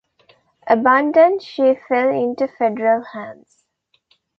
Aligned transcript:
Abandoned, 0.65 1.43
she 1.43 1.75
fell 1.87 2.09
into 2.09 2.47
Federal 2.47 3.03
hands. 3.03 3.63